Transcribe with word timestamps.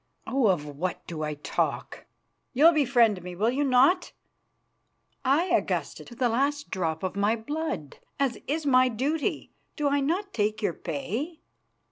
Oh! 0.25 0.47
of 0.47 0.65
what 0.65 1.05
do 1.05 1.21
I 1.21 1.35
talk? 1.35 2.07
You'll 2.53 2.73
befriend 2.73 3.21
me, 3.21 3.35
will 3.35 3.51
you 3.51 3.63
not?" 3.63 4.13
"Aye, 5.23 5.51
Augusta, 5.55 6.03
to 6.05 6.15
the 6.15 6.27
last 6.27 6.71
drop 6.71 7.03
of 7.03 7.15
my 7.15 7.35
blood, 7.35 7.99
as 8.19 8.39
is 8.47 8.65
my 8.65 8.89
duty. 8.89 9.51
Do 9.75 9.89
I 9.89 9.99
not 9.99 10.33
take 10.33 10.59
your 10.59 10.73
pay?" 10.73 11.41